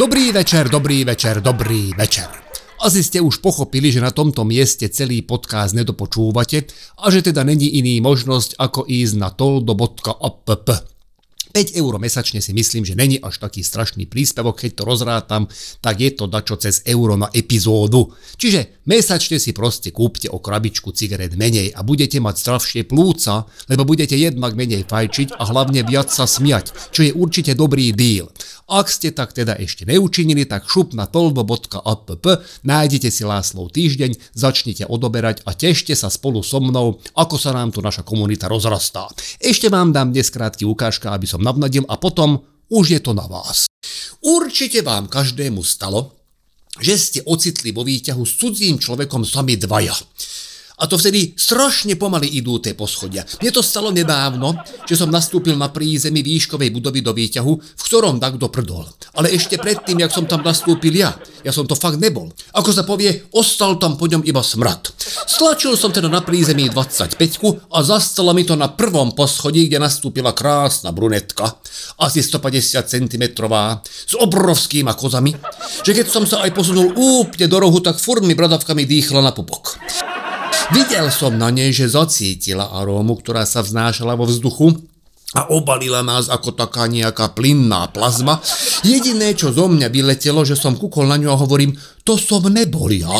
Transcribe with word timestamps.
Dobrý 0.00 0.32
večer, 0.32 0.72
dobrý 0.72 1.04
večer, 1.04 1.44
dobrý 1.44 1.92
večer. 1.92 2.24
Asi 2.80 3.04
ste 3.04 3.20
už 3.20 3.44
pochopili, 3.44 3.92
že 3.92 4.00
na 4.00 4.08
tomto 4.08 4.48
mieste 4.48 4.88
celý 4.88 5.20
podcast 5.20 5.76
nedopočúvate 5.76 6.64
a 7.04 7.12
že 7.12 7.20
teda 7.20 7.44
není 7.44 7.76
iný 7.76 8.00
možnosť 8.00 8.56
ako 8.56 8.88
ísť 8.88 9.14
na 9.20 9.28
toldo.app. 9.28 10.88
5 11.50 11.74
eur 11.74 11.98
mesačne 11.98 12.38
si 12.38 12.54
myslím, 12.54 12.86
že 12.86 12.94
není 12.94 13.18
až 13.18 13.42
taký 13.42 13.66
strašný 13.66 14.06
príspevok, 14.06 14.62
keď 14.62 14.70
to 14.72 14.82
rozrátam, 14.86 15.42
tak 15.82 15.98
je 15.98 16.14
to 16.14 16.30
dačo 16.30 16.54
cez 16.56 16.86
euro 16.86 17.18
na 17.18 17.26
epizódu. 17.34 18.14
Čiže 18.38 18.86
mesačne 18.86 19.42
si 19.42 19.50
proste 19.50 19.90
kúpte 19.90 20.30
o 20.30 20.38
krabičku 20.38 20.94
cigaret 20.94 21.34
menej 21.34 21.74
a 21.74 21.82
budete 21.82 22.22
mať 22.22 22.38
zdravšie 22.38 22.82
plúca, 22.86 23.50
lebo 23.66 23.82
budete 23.82 24.14
jednak 24.14 24.54
menej 24.54 24.86
fajčiť 24.86 25.36
a 25.36 25.42
hlavne 25.50 25.82
viac 25.82 26.06
sa 26.08 26.24
smiať, 26.24 26.94
čo 26.94 27.02
je 27.02 27.12
určite 27.12 27.58
dobrý 27.58 27.90
díl. 27.90 28.30
Ak 28.70 28.86
ste 28.86 29.10
tak 29.10 29.34
teda 29.34 29.58
ešte 29.58 29.82
neučinili, 29.82 30.46
tak 30.46 30.70
šup 30.70 30.94
na 30.94 31.10
tolbo.app, 31.10 32.16
nájdete 32.62 33.10
si 33.10 33.26
Láslov 33.26 33.74
týždeň, 33.74 34.30
začnite 34.30 34.86
odoberať 34.86 35.42
a 35.42 35.58
tešte 35.58 35.90
sa 35.98 36.06
spolu 36.06 36.38
so 36.46 36.62
mnou, 36.62 37.02
ako 37.18 37.34
sa 37.34 37.50
nám 37.50 37.74
tu 37.74 37.82
naša 37.82 38.06
komunita 38.06 38.46
rozrastá. 38.46 39.10
Ešte 39.42 39.66
vám 39.66 39.90
dám 39.90 40.14
dnes 40.14 40.30
krátky 40.30 40.62
ukážka, 40.62 41.10
aby 41.10 41.26
som 41.26 41.42
navnadil 41.42 41.82
a 41.90 41.98
potom 41.98 42.46
už 42.70 42.94
je 42.94 43.00
to 43.02 43.10
na 43.10 43.26
vás. 43.26 43.66
Určite 44.22 44.86
vám 44.86 45.10
každému 45.10 45.66
stalo, 45.66 46.14
že 46.78 46.94
ste 46.94 47.20
ocitli 47.26 47.74
vo 47.74 47.82
výťahu 47.82 48.22
s 48.22 48.38
cudzím 48.38 48.78
človekom 48.78 49.26
sami 49.26 49.58
dvaja. 49.58 49.98
A 50.80 50.88
to 50.88 50.96
vtedy 50.96 51.36
strašne 51.36 51.94
pomaly 52.00 52.40
idú 52.40 52.56
tie 52.56 52.72
poschodia. 52.72 53.28
Mne 53.44 53.52
to 53.52 53.60
stalo 53.60 53.92
nedávno, 53.92 54.56
že 54.88 54.96
som 54.96 55.12
nastúpil 55.12 55.52
na 55.54 55.68
prízemí 55.68 56.24
výškovej 56.24 56.72
budovy 56.72 57.04
do 57.04 57.12
výťahu, 57.12 57.52
v 57.52 57.82
ktorom 57.84 58.16
tak 58.16 58.40
doprdol. 58.40 58.88
Ale 59.20 59.28
ešte 59.28 59.60
predtým, 59.60 60.00
jak 60.00 60.12
som 60.12 60.24
tam 60.24 60.40
nastúpil 60.40 60.96
ja, 60.96 61.12
ja 61.44 61.52
som 61.52 61.68
to 61.68 61.76
fakt 61.76 62.00
nebol. 62.00 62.32
Ako 62.56 62.72
sa 62.72 62.84
povie, 62.84 63.28
ostal 63.36 63.76
tam 63.76 64.00
po 64.00 64.08
ňom 64.08 64.24
iba 64.24 64.40
smrad. 64.40 64.92
Stlačil 65.28 65.76
som 65.76 65.92
teda 65.92 66.08
na 66.08 66.24
prízemí 66.24 66.72
25 66.72 67.16
a 67.72 67.78
zastala 67.84 68.32
mi 68.32 68.44
to 68.48 68.56
na 68.56 68.72
prvom 68.72 69.12
poschodí, 69.12 69.68
kde 69.68 69.80
nastúpila 69.80 70.36
krásna 70.36 70.92
brunetka, 70.92 71.60
asi 72.00 72.20
150 72.24 72.88
cm, 72.88 73.24
s 73.84 74.14
obrovskýma 74.16 74.92
kozami, 74.96 75.32
že 75.84 75.92
keď 75.96 76.06
som 76.08 76.24
sa 76.28 76.44
aj 76.44 76.52
posunul 76.52 76.92
úplne 76.92 77.46
do 77.48 77.56
rohu, 77.56 77.80
tak 77.80 77.96
furt 77.96 78.24
mi 78.24 78.36
bradavkami 78.36 78.84
dýchla 78.84 79.20
na 79.24 79.32
pupok. 79.32 79.79
Videl 80.70 81.10
som 81.10 81.34
na 81.34 81.50
nej, 81.50 81.74
že 81.74 81.90
zacítila 81.90 82.70
arómu, 82.70 83.18
ktorá 83.18 83.42
sa 83.42 83.58
vznášala 83.58 84.14
vo 84.14 84.30
vzduchu 84.30 84.78
a 85.34 85.50
obalila 85.50 86.02
nás 86.06 86.30
ako 86.30 86.54
taká 86.54 86.86
nejaká 86.86 87.34
plynná 87.34 87.90
plazma. 87.90 88.38
Jediné, 88.86 89.34
čo 89.34 89.50
zo 89.50 89.66
mňa 89.66 89.90
vyletelo, 89.90 90.46
že 90.46 90.54
som 90.54 90.78
kukol 90.78 91.10
na 91.10 91.18
ňu 91.18 91.30
a 91.34 91.40
hovorím, 91.42 91.74
to 92.06 92.14
som 92.14 92.46
nebol 92.46 92.90
ja. 92.90 93.10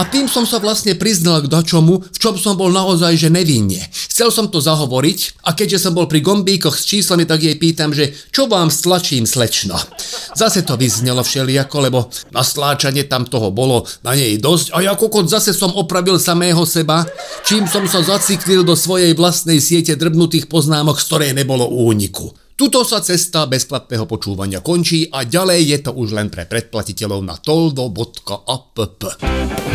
A 0.00 0.08
tým 0.08 0.32
som 0.32 0.48
sa 0.48 0.56
vlastne 0.56 0.96
priznal 0.96 1.44
k 1.44 1.52
dačomu, 1.52 2.00
v 2.00 2.16
čom 2.16 2.32
som 2.40 2.56
bol 2.56 2.72
naozaj 2.72 3.20
že 3.20 3.28
nevinne. 3.28 3.84
Chcel 3.92 4.32
som 4.32 4.48
to 4.48 4.56
zahovoriť 4.56 5.44
a 5.44 5.52
keďže 5.52 5.76
som 5.76 5.92
bol 5.92 6.08
pri 6.08 6.24
gombíkoch 6.24 6.72
s 6.72 6.88
číslami, 6.88 7.28
tak 7.28 7.44
jej 7.44 7.52
pýtam, 7.60 7.92
že 7.92 8.16
čo 8.32 8.48
vám 8.48 8.72
stlačím 8.72 9.28
slečno. 9.28 9.76
Zase 10.32 10.64
to 10.64 10.80
vyznelo 10.80 11.20
všelijako, 11.20 11.76
lebo 11.84 12.08
na 12.32 12.40
stláčanie 12.40 13.04
tam 13.12 13.28
toho 13.28 13.52
bolo 13.52 13.84
na 14.00 14.16
nej 14.16 14.40
dosť 14.40 14.72
a 14.72 14.80
ja 14.80 14.96
kokot 14.96 15.28
zase 15.28 15.52
som 15.52 15.76
opravil 15.76 16.16
samého 16.16 16.64
seba, 16.64 17.04
čím 17.44 17.68
som 17.68 17.84
sa 17.84 18.00
zaciklil 18.00 18.64
do 18.64 18.72
svojej 18.72 19.12
vlastnej 19.12 19.60
siete 19.60 20.00
drbnutých 20.00 20.48
poznámok, 20.48 20.96
z 20.96 21.04
ktorej 21.12 21.36
nebolo 21.36 21.68
úniku. 21.68 22.32
Tuto 22.56 22.88
sa 22.88 23.04
cesta 23.04 23.44
bezplatného 23.44 24.08
počúvania 24.08 24.64
končí 24.64 25.12
a 25.12 25.28
ďalej 25.28 25.60
je 25.76 25.78
to 25.84 25.92
už 25.92 26.16
len 26.16 26.32
pre 26.32 26.48
predplatiteľov 26.48 27.20
na 27.20 27.36
toldo.app. 27.36 28.80